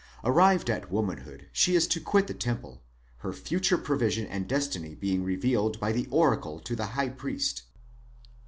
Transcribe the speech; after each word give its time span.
Arrived 0.23 0.67
at 0.67 0.91
womanhood 0.91 1.47
she 1.51 1.75
is 1.75 1.85
to 1.85 2.01
quit 2.01 2.25
the 2.25 2.33
temple, 2.33 2.81
her 3.17 3.31
future 3.31 3.77
provision 3.77 4.25
and 4.25 4.47
destiny 4.49 4.95
being 4.95 5.23
revealed 5.23 5.79
by 5.79 5.91
the 5.91 6.07
oracle 6.09 6.59
to 6.59 6.75
the 6.75 6.87
high 6.97 7.09
priest. 7.09 7.61